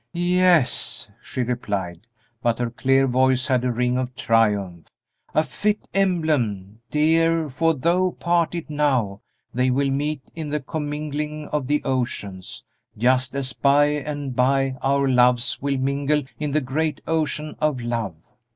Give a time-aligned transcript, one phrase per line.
[0.13, 2.07] "Yes," she replied,
[2.41, 4.87] but her clear voice had a ring of triumph;
[5.35, 9.21] "a fit emblem, dear, for though parted now,
[9.53, 12.63] they will meet in the commingling of the oceans,
[12.97, 18.15] just as by and by our loves will mingle in the great ocean of love.